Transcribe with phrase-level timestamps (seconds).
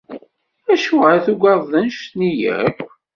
[0.73, 2.31] Acuɣer i tuggadeḍ anect-nni
[2.65, 2.79] akk?